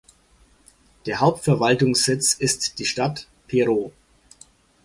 Der 1.05 1.19
Hauptverwaltungssitz 1.19 2.33
ist 2.33 2.79
die 2.79 2.85
Stadt 2.85 3.27
Pirot. 3.45 3.93